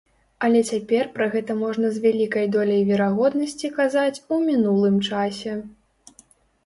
Але 0.45 0.59
цяпер 0.69 1.03
пра 1.17 1.27
гэта 1.35 1.55
можна 1.59 1.91
з 1.97 2.01
вялікай 2.07 2.49
доляй 2.57 2.81
верагоднасці 2.89 3.73
казаць 3.79 4.23
у 4.35 4.41
мінулым 4.51 4.97
часе. 5.11 5.53